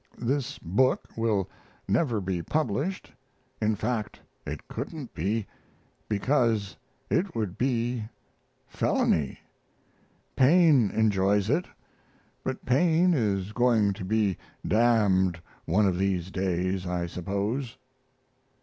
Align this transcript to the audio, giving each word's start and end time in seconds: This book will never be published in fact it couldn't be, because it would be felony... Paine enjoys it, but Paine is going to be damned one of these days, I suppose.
This 0.17 0.57
book 0.57 1.09
will 1.15 1.47
never 1.87 2.19
be 2.19 2.41
published 2.41 3.11
in 3.61 3.75
fact 3.75 4.19
it 4.47 4.67
couldn't 4.67 5.13
be, 5.13 5.45
because 6.09 6.75
it 7.11 7.35
would 7.35 7.55
be 7.55 8.05
felony... 8.67 9.37
Paine 10.35 10.89
enjoys 10.89 11.51
it, 11.51 11.67
but 12.43 12.65
Paine 12.65 13.13
is 13.13 13.51
going 13.51 13.93
to 13.93 14.03
be 14.03 14.39
damned 14.67 15.39
one 15.65 15.85
of 15.85 15.99
these 15.99 16.31
days, 16.31 16.87
I 16.87 17.05
suppose. 17.05 17.77